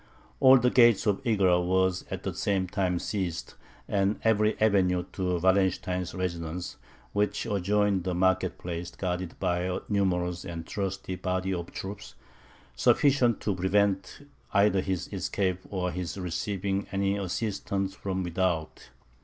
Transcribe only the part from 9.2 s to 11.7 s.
by a numerous and trusty body